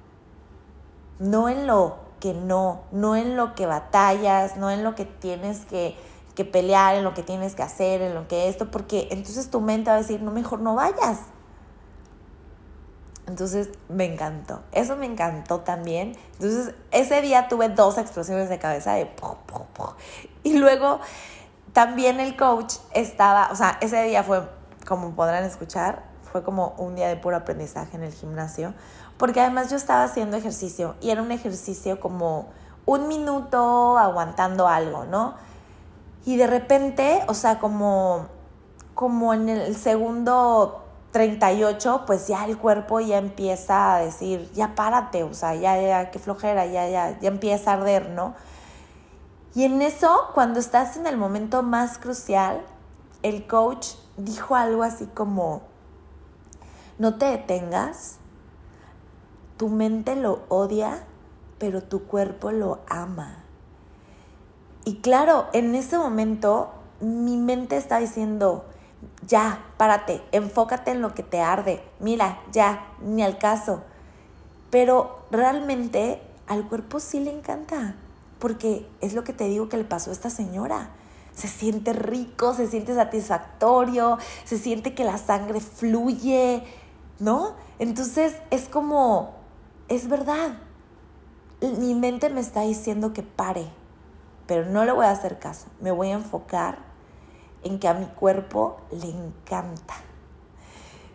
no 1.19 1.49
en 1.49 1.67
lo 1.67 1.97
que 2.19 2.33
no, 2.33 2.81
no 2.91 3.15
en 3.15 3.35
lo 3.35 3.55
que 3.55 3.65
batallas, 3.65 4.57
no 4.57 4.71
en 4.71 4.83
lo 4.83 4.95
que 4.95 5.05
tienes 5.05 5.65
que 5.65 5.95
que 6.37 6.45
pelear, 6.45 6.93
en 6.93 7.03
lo 7.03 7.15
que 7.15 7.23
tienes 7.23 7.55
que 7.55 7.63
hacer, 7.63 7.99
en 8.03 8.13
lo 8.13 8.27
que 8.27 8.47
esto, 8.47 8.69
porque 8.69 9.07
entonces 9.09 9.49
tu 9.49 9.59
mente 9.59 9.89
va 9.89 9.95
a 9.95 10.01
decir, 10.01 10.21
no, 10.21 10.29
mejor 10.29 10.59
no 10.59 10.75
vayas. 10.75 11.21
Entonces 13.27 13.69
me 13.89 14.05
encantó, 14.05 14.61
eso 14.71 14.95
me 14.95 15.05
encantó 15.05 15.59
también. 15.59 16.15
Entonces 16.33 16.73
ese 16.91 17.21
día 17.21 17.49
tuve 17.49 17.67
dos 17.69 17.97
explosiones 17.97 18.49
de 18.49 18.57
cabeza 18.57 18.93
de... 18.93 19.11
Y 20.43 20.57
luego 20.57 21.01
también 21.73 22.21
el 22.21 22.37
coach 22.37 22.75
estaba, 22.93 23.49
o 23.51 23.55
sea, 23.55 23.77
ese 23.81 24.01
día 24.03 24.23
fue, 24.23 24.47
como 24.87 25.11
podrán 25.11 25.43
escuchar, 25.43 26.03
fue 26.31 26.41
como 26.41 26.73
un 26.77 26.95
día 26.95 27.09
de 27.09 27.17
puro 27.17 27.35
aprendizaje 27.35 27.97
en 27.97 28.03
el 28.03 28.13
gimnasio, 28.13 28.73
porque 29.17 29.41
además 29.41 29.69
yo 29.69 29.75
estaba 29.75 30.05
haciendo 30.05 30.37
ejercicio 30.37 30.95
y 31.01 31.09
era 31.09 31.21
un 31.21 31.31
ejercicio 31.31 31.99
como 31.99 32.47
un 32.85 33.09
minuto 33.09 33.97
aguantando 33.97 34.67
algo, 34.67 35.03
¿no? 35.03 35.35
Y 36.25 36.37
de 36.37 36.47
repente, 36.47 37.23
o 37.27 37.33
sea, 37.33 37.59
como, 37.59 38.27
como 38.95 39.33
en 39.33 39.49
el 39.49 39.75
segundo 39.75 40.86
38, 41.11 42.03
pues 42.05 42.27
ya 42.27 42.45
el 42.45 42.57
cuerpo 42.57 42.99
ya 42.99 43.17
empieza 43.17 43.95
a 43.95 43.99
decir, 43.99 44.49
ya 44.53 44.75
párate, 44.75 45.23
o 45.23 45.33
sea, 45.33 45.55
ya, 45.55 45.79
ya, 45.81 46.11
qué 46.11 46.19
flojera, 46.19 46.65
ya, 46.65 46.87
ya, 46.89 47.19
ya 47.19 47.27
empieza 47.27 47.71
a 47.71 47.73
arder, 47.75 48.09
¿no? 48.09 48.35
Y 49.55 49.63
en 49.63 49.81
eso, 49.81 50.29
cuando 50.33 50.59
estás 50.59 50.97
en 50.97 51.07
el 51.07 51.17
momento 51.17 51.63
más 51.63 51.97
crucial, 51.97 52.61
el 53.23 53.47
coach 53.47 53.87
dijo 54.17 54.55
algo 54.55 54.83
así 54.83 55.05
como, 55.07 55.63
no 56.99 57.17
te 57.17 57.25
detengas, 57.25 58.17
tu 59.57 59.69
mente 59.69 60.15
lo 60.15 60.43
odia, 60.49 61.03
pero 61.57 61.81
tu 61.81 62.03
cuerpo 62.03 62.51
lo 62.51 62.79
ama. 62.87 63.43
Y 64.85 64.97
claro, 64.97 65.47
en 65.53 65.73
ese 65.75 65.97
momento 65.97 66.69
mi 66.99 67.37
mente 67.37 67.77
está 67.77 67.97
diciendo, 67.97 68.65
ya, 69.27 69.65
párate, 69.77 70.21
enfócate 70.31 70.91
en 70.91 71.01
lo 71.01 71.13
que 71.13 71.23
te 71.23 71.41
arde, 71.41 71.83
mira, 71.99 72.39
ya, 72.51 72.87
ni 73.01 73.23
al 73.23 73.37
caso. 73.37 73.81
Pero 74.69 75.19
realmente 75.31 76.21
al 76.47 76.67
cuerpo 76.67 76.99
sí 76.99 77.19
le 77.19 77.31
encanta, 77.31 77.95
porque 78.39 78.87
es 79.01 79.13
lo 79.13 79.23
que 79.23 79.33
te 79.33 79.45
digo 79.45 79.69
que 79.69 79.77
le 79.77 79.83
pasó 79.83 80.09
a 80.09 80.13
esta 80.13 80.29
señora. 80.29 80.89
Se 81.33 81.47
siente 81.47 81.93
rico, 81.93 82.53
se 82.53 82.67
siente 82.67 82.95
satisfactorio, 82.95 84.17
se 84.43 84.57
siente 84.57 84.95
que 84.95 85.03
la 85.03 85.17
sangre 85.17 85.59
fluye, 85.59 86.63
¿no? 87.19 87.53
Entonces 87.79 88.35
es 88.49 88.67
como, 88.67 89.35
es 89.87 90.07
verdad. 90.07 90.57
Mi 91.61 91.93
mente 91.93 92.29
me 92.29 92.39
está 92.39 92.61
diciendo 92.61 93.13
que 93.13 93.23
pare, 93.23 93.67
pero 94.47 94.65
no 94.69 94.83
le 94.85 94.91
voy 94.91 95.05
a 95.05 95.11
hacer 95.11 95.37
caso. 95.37 95.67
Me 95.79 95.91
voy 95.91 96.09
a 96.09 96.13
enfocar 96.13 96.86
en 97.67 97.79
que 97.79 97.87
a 97.87 97.93
mi 97.93 98.05
cuerpo 98.05 98.77
le 98.91 99.09
encanta. 99.09 99.93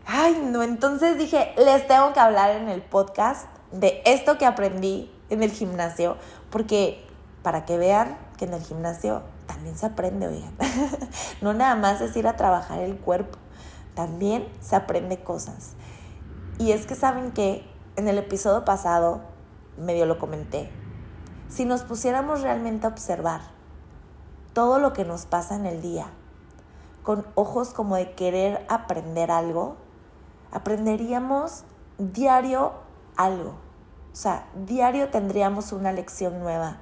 Ay, 0.06 0.40
no, 0.50 0.62
entonces 0.62 1.18
dije, 1.18 1.54
les 1.56 1.86
tengo 1.86 2.12
que 2.12 2.20
hablar 2.20 2.50
en 2.50 2.68
el 2.68 2.82
podcast 2.82 3.46
de 3.70 4.02
esto 4.04 4.38
que 4.38 4.46
aprendí 4.46 5.10
en 5.30 5.42
el 5.42 5.50
gimnasio, 5.50 6.16
porque 6.50 7.04
para 7.42 7.64
que 7.64 7.78
vean 7.78 8.16
que 8.36 8.44
en 8.44 8.54
el 8.54 8.62
gimnasio 8.62 9.22
también 9.46 9.76
se 9.76 9.86
aprende, 9.86 10.28
oigan. 10.28 10.54
no 11.40 11.54
nada 11.54 11.74
más 11.74 12.00
es 12.00 12.16
ir 12.16 12.26
a 12.26 12.36
trabajar 12.36 12.80
el 12.80 12.96
cuerpo, 12.96 13.38
también 13.94 14.48
se 14.60 14.76
aprende 14.76 15.22
cosas. 15.22 15.72
Y 16.58 16.72
es 16.72 16.86
que 16.86 16.94
saben 16.94 17.32
que 17.32 17.64
en 17.96 18.08
el 18.08 18.18
episodio 18.18 18.64
pasado, 18.64 19.20
medio 19.78 20.06
lo 20.06 20.18
comenté, 20.18 20.70
si 21.48 21.64
nos 21.64 21.82
pusiéramos 21.82 22.40
realmente 22.42 22.86
a 22.86 22.90
observar 22.90 23.40
todo 24.52 24.78
lo 24.78 24.92
que 24.92 25.04
nos 25.04 25.26
pasa 25.26 25.54
en 25.54 25.66
el 25.66 25.82
día, 25.82 26.06
con 27.02 27.26
ojos 27.34 27.70
como 27.70 27.96
de 27.96 28.12
querer 28.12 28.64
aprender 28.68 29.30
algo, 29.30 29.76
aprenderíamos 30.50 31.64
diario 31.98 32.72
algo. 33.16 33.54
O 34.12 34.16
sea, 34.16 34.46
diario 34.66 35.08
tendríamos 35.08 35.72
una 35.72 35.92
lección 35.92 36.40
nueva. 36.40 36.78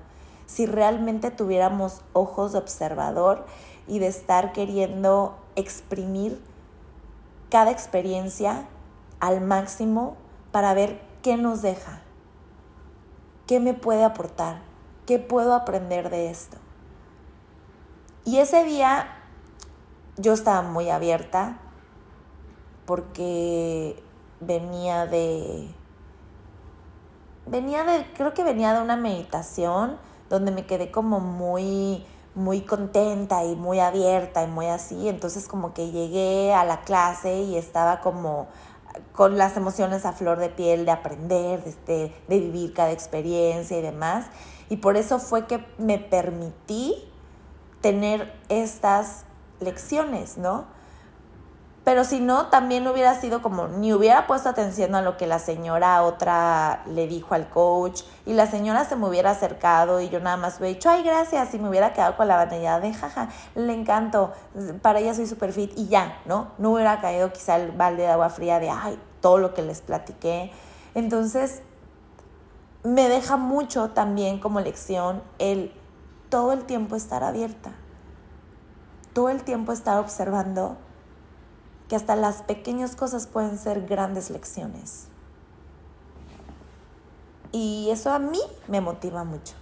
Si 0.47 0.67
realmente 0.67 1.31
tuviéramos 1.31 2.03
ojos 2.13 2.53
de 2.53 2.59
observador 2.59 3.47
y 3.87 4.01
de 4.01 4.09
estar 4.09 4.53
queriendo 4.53 5.37
exprimir 5.55 6.43
cada 7.51 7.71
experiencia 7.71 8.67
al 9.21 9.41
máximo 9.41 10.17
para 10.51 10.75
ver 10.75 11.01
qué 11.23 11.37
nos 11.37 11.63
deja, 11.63 12.01
qué 13.47 13.61
me 13.61 13.75
puede 13.75 14.05
aportar, 14.05 14.63
qué 15.07 15.19
puedo 15.19 15.55
aprender 15.55 16.11
de 16.11 16.31
esto. 16.31 16.57
Y 18.25 18.39
ese 18.39 18.65
día 18.65 19.20
yo 20.21 20.33
estaba 20.33 20.63
muy 20.63 20.91
abierta 20.91 21.59
porque 22.87 24.03
venía 24.41 25.07
de 25.07 25.75
venía 27.47 27.85
de 27.85 28.07
creo 28.15 28.35
que 28.35 28.45
venía 28.45 28.75
de 28.75 28.83
una 28.83 28.97
meditación 28.97 29.99
donde 30.29 30.51
me 30.51 30.67
quedé 30.67 30.91
como 30.91 31.21
muy 31.21 32.05
muy 32.35 32.61
contenta 32.61 33.45
y 33.45 33.57
muy 33.57 33.81
abierta 33.81 34.45
y 34.45 34.47
muy 34.47 34.67
así, 34.67 35.09
entonces 35.09 35.49
como 35.49 35.75
que 35.75 35.91
llegué 35.91 36.55
a 36.55 36.65
la 36.65 36.83
clase 36.83 37.43
y 37.43 37.57
estaba 37.57 38.01
como 38.01 38.49
con 39.13 39.39
las 39.39 39.57
emociones 39.57 40.05
a 40.05 40.13
flor 40.13 40.39
de 40.39 40.49
piel 40.49 40.85
de 40.85 40.91
aprender, 40.93 41.63
de, 41.63 41.71
este, 41.71 42.15
de 42.29 42.39
vivir 42.39 42.73
cada 42.73 42.93
experiencia 42.93 43.79
y 43.79 43.83
demás. 43.83 44.27
Y 44.69 44.77
por 44.77 44.97
eso 44.97 45.19
fue 45.19 45.47
que 45.47 45.65
me 45.79 45.99
permití 45.99 46.95
tener 47.81 48.33
estas 48.49 49.25
lecciones, 49.61 50.39
¿no? 50.39 50.67
Pero 51.83 52.05
si 52.05 52.21
no, 52.21 52.47
también 52.49 52.87
hubiera 52.87 53.19
sido 53.19 53.41
como, 53.41 53.67
ni 53.67 53.93
hubiera 53.95 54.27
puesto 54.27 54.51
atención 54.51 54.95
a 54.95 55.01
lo 55.01 55.17
que 55.17 55.27
la 55.27 55.39
señora 55.39 56.03
otra 56.03 56.83
le 56.87 57.07
dijo 57.07 57.35
al 57.35 57.49
coach 57.49 58.03
y 58.27 58.35
la 58.35 58.47
señora 58.47 58.85
se 58.85 58.97
me 58.97 59.09
hubiera 59.09 59.31
acercado 59.31 60.01
y 60.01 60.11
yo 60.11 60.21
nada 60.21 60.37
más 60.37 60.59
hubiera 60.59 60.75
dicho, 60.75 60.91
ay, 60.91 61.03
gracias, 61.03 61.55
y 61.55 61.59
me 61.59 61.71
hubiera 61.71 61.95
quedado 61.95 62.17
con 62.17 62.29
la 62.29 62.37
vanidad 62.37 62.83
de, 62.83 62.93
jaja, 62.93 63.31
le 63.55 63.73
encanto, 63.73 64.33
para 64.83 64.99
ella 65.01 65.15
soy 65.15 65.27
super 65.27 65.53
fit 65.53 65.73
y 65.75 65.89
ya, 65.89 66.21
¿no? 66.27 66.49
No 66.59 66.73
hubiera 66.73 67.01
caído 67.01 67.33
quizá 67.33 67.57
el 67.57 67.73
balde 67.73 68.03
de 68.03 68.09
agua 68.11 68.29
fría 68.29 68.61
de, 68.61 68.69
ay, 68.69 68.99
todo 69.23 69.39
lo 69.39 69.55
que 69.55 69.63
les 69.63 69.81
platiqué. 69.81 70.53
Entonces, 70.95 71.63
me 72.85 73.09
deja 73.09 73.39
mucho 73.39 73.91
también 73.91 74.39
como 74.39 74.61
lección 74.61 75.23
el 75.39 75.73
todo 76.29 76.53
el 76.53 76.65
tiempo 76.65 76.95
estar 76.95 77.25
abierta 77.25 77.73
todo 79.13 79.29
el 79.29 79.43
tiempo 79.43 79.73
estar 79.73 79.99
observando 79.99 80.77
que 81.89 81.97
hasta 81.97 82.15
las 82.17 82.43
pequeñas 82.43 82.95
cosas 82.95 83.27
pueden 83.27 83.59
ser 83.59 83.87
grandes 83.87 84.31
lecciones. 84.31 85.09
Y 87.53 87.89
eso 87.91 88.13
a 88.13 88.19
mí 88.19 88.41
me 88.69 88.81
motiva 88.81 89.25
mucho. 89.25 89.55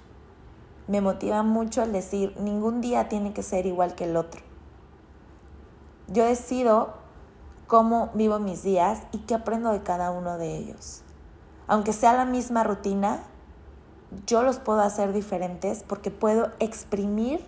Me 0.87 1.00
motiva 1.00 1.42
mucho 1.42 1.82
el 1.82 1.92
decir, 1.92 2.34
ningún 2.38 2.80
día 2.80 3.08
tiene 3.08 3.32
que 3.32 3.42
ser 3.42 3.66
igual 3.66 3.94
que 3.94 4.04
el 4.04 4.16
otro. 4.16 4.42
Yo 6.08 6.24
decido 6.24 6.94
cómo 7.66 8.11
vivo 8.14 8.38
mis 8.38 8.62
días 8.62 9.02
y 9.12 9.18
qué 9.18 9.34
aprendo 9.34 9.72
de 9.72 9.82
cada 9.82 10.11
uno 10.11 10.38
de 10.38 10.56
ellos. 10.56 11.02
Aunque 11.66 11.92
sea 11.92 12.14
la 12.14 12.24
misma 12.24 12.64
rutina, 12.64 13.20
yo 14.26 14.42
los 14.42 14.58
puedo 14.58 14.80
hacer 14.80 15.12
diferentes 15.12 15.82
porque 15.87 16.11
puedo 16.11 16.50
exprimir 16.61 17.44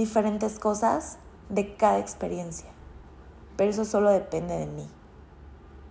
diferentes 0.00 0.58
cosas 0.58 1.18
de 1.50 1.76
cada 1.76 1.98
experiencia. 1.98 2.70
Pero 3.58 3.70
eso 3.70 3.84
solo 3.84 4.08
depende 4.08 4.56
de 4.56 4.64
mí. 4.64 4.88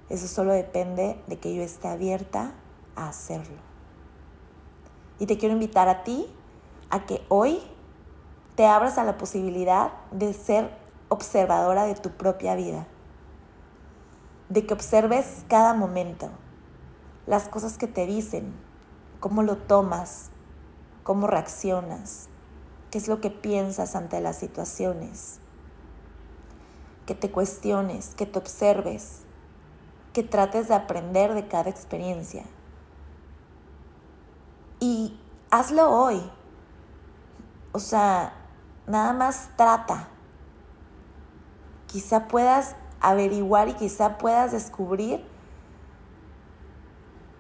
Eso 0.10 0.28
solo 0.28 0.52
depende 0.52 1.22
de 1.28 1.38
que 1.38 1.54
yo 1.54 1.62
esté 1.62 1.88
abierta 1.88 2.54
a 2.96 3.10
hacerlo. 3.10 3.58
Y 5.20 5.28
te 5.28 5.38
quiero 5.38 5.54
invitar 5.54 5.90
a 5.90 6.04
ti 6.04 6.26
a 6.90 7.06
que 7.06 7.24
hoy 7.30 7.62
te 8.56 8.66
abras 8.66 8.98
a 8.98 9.04
la 9.04 9.16
posibilidad 9.20 9.92
de 10.10 10.34
ser 10.34 10.76
observadora 11.10 11.84
de 11.84 11.94
tu 11.94 12.10
propia 12.10 12.56
vida. 12.56 12.88
De 14.50 14.66
que 14.66 14.74
observes 14.74 15.46
cada 15.48 15.76
momento, 15.76 16.30
las 17.28 17.48
cosas 17.48 17.78
que 17.78 17.86
te 17.86 18.08
dicen, 18.08 18.56
cómo 19.20 19.44
lo 19.44 19.56
tomas, 19.56 20.32
cómo 21.04 21.28
reaccionas, 21.28 22.28
qué 22.92 22.98
es 22.98 23.08
lo 23.08 23.22
que 23.22 23.30
piensas 23.30 23.96
ante 23.96 24.20
las 24.22 24.38
situaciones, 24.38 25.40
que 27.06 27.16
te 27.16 27.32
cuestiones, 27.32 28.16
que 28.16 28.26
te 28.26 28.40
observes, 28.40 29.22
que 30.14 30.24
trates 30.24 30.68
de 30.68 30.76
aprender 30.76 31.34
de 31.34 31.48
cada 31.48 31.70
experiencia. 31.70 32.44
Y 34.80 35.20
hazlo 35.52 35.90
hoy. 35.92 36.22
O 37.72 37.80
sea, 37.80 38.34
nada 38.88 39.14
más 39.14 39.50
trata. 39.56 40.08
Quizá 41.88 42.28
puedas 42.28 42.76
averiguar 43.02 43.70
y 43.70 43.74
quizá 43.74 44.18
puedas 44.18 44.52
descubrir 44.52 45.24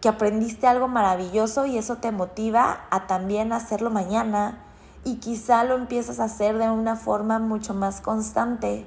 que 0.01 0.09
aprendiste 0.09 0.65
algo 0.65 0.87
maravilloso 0.87 1.65
y 1.65 1.77
eso 1.77 1.97
te 1.97 2.11
motiva 2.11 2.85
a 2.89 3.07
también 3.07 3.51
hacerlo 3.51 3.89
mañana, 3.89 4.63
y 5.03 5.17
quizá 5.17 5.63
lo 5.63 5.75
empiezas 5.75 6.19
a 6.19 6.25
hacer 6.25 6.57
de 6.57 6.69
una 6.69 6.95
forma 6.95 7.39
mucho 7.39 7.73
más 7.73 8.01
constante 8.01 8.85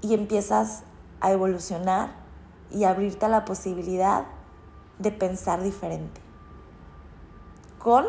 y 0.00 0.14
empiezas 0.14 0.84
a 1.20 1.32
evolucionar 1.32 2.10
y 2.70 2.84
abrirte 2.84 3.26
a 3.26 3.28
la 3.28 3.44
posibilidad 3.44 4.24
de 4.98 5.12
pensar 5.12 5.62
diferente 5.62 6.20
con 7.78 8.06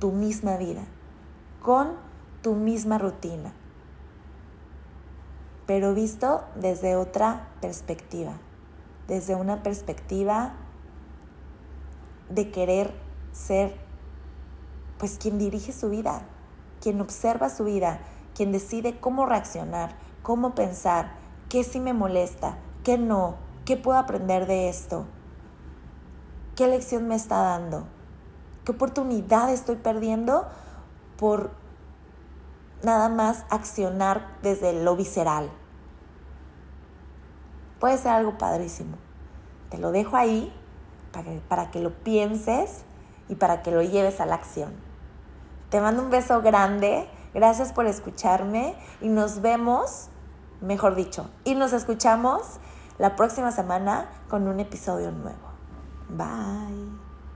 tu 0.00 0.10
misma 0.10 0.56
vida, 0.56 0.82
con 1.62 1.92
tu 2.42 2.54
misma 2.54 2.98
rutina, 2.98 3.52
pero 5.66 5.94
visto 5.94 6.42
desde 6.56 6.96
otra 6.96 7.48
perspectiva, 7.60 8.32
desde 9.06 9.36
una 9.36 9.62
perspectiva 9.62 10.54
de 12.30 12.50
querer 12.50 12.92
ser 13.32 13.76
pues 15.00 15.16
quien 15.18 15.38
dirige 15.38 15.72
su 15.72 15.88
vida, 15.88 16.20
quien 16.82 17.00
observa 17.00 17.48
su 17.48 17.64
vida, 17.64 18.00
quien 18.34 18.52
decide 18.52 19.00
cómo 19.00 19.24
reaccionar, 19.24 19.94
cómo 20.22 20.54
pensar, 20.54 21.12
qué 21.48 21.64
sí 21.64 21.80
me 21.80 21.94
molesta, 21.94 22.58
qué 22.84 22.98
no, 22.98 23.36
qué 23.64 23.78
puedo 23.78 23.98
aprender 23.98 24.46
de 24.46 24.68
esto, 24.68 25.06
qué 26.54 26.68
lección 26.68 27.08
me 27.08 27.14
está 27.14 27.38
dando, 27.38 27.86
qué 28.66 28.72
oportunidad 28.72 29.50
estoy 29.50 29.76
perdiendo 29.76 30.46
por 31.16 31.50
nada 32.82 33.08
más 33.08 33.46
accionar 33.48 34.36
desde 34.42 34.84
lo 34.84 34.96
visceral. 34.96 35.50
Puede 37.78 37.96
ser 37.96 38.12
algo 38.12 38.36
padrísimo. 38.36 38.98
Te 39.70 39.78
lo 39.78 39.92
dejo 39.92 40.18
ahí 40.18 40.52
para 41.10 41.24
que, 41.24 41.40
para 41.48 41.70
que 41.70 41.80
lo 41.80 41.94
pienses 41.94 42.82
y 43.30 43.36
para 43.36 43.62
que 43.62 43.70
lo 43.70 43.80
lleves 43.80 44.20
a 44.20 44.26
la 44.26 44.34
acción. 44.34 44.89
Te 45.70 45.80
mando 45.80 46.02
un 46.02 46.10
beso 46.10 46.42
grande. 46.42 47.08
Gracias 47.32 47.72
por 47.72 47.86
escucharme 47.86 48.74
y 49.00 49.08
nos 49.08 49.40
vemos, 49.40 50.08
mejor 50.60 50.96
dicho, 50.96 51.30
y 51.44 51.54
nos 51.54 51.72
escuchamos 51.72 52.58
la 52.98 53.14
próxima 53.14 53.52
semana 53.52 54.10
con 54.28 54.48
un 54.48 54.58
episodio 54.58 55.12
nuevo. 55.12 55.50
Bye. 56.08 56.99